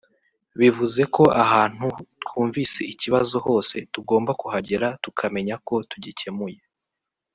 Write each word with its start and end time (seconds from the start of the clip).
Bivuze 0.59 1.01
ko 1.15 1.23
ahantu 1.43 1.85
twumvise 2.23 2.79
ikibazo 2.93 3.35
hose 3.45 3.75
tugomba 3.93 4.31
kuhagera 4.41 4.87
tukamenya 5.03 5.55
ko 5.67 5.75
tugikemuye 5.89 6.59